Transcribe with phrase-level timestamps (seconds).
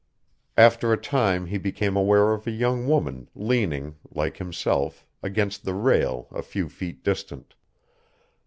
[0.57, 5.75] After a time he became aware of a young woman leaning, like himself, against the
[5.75, 7.53] rail a few feet distant.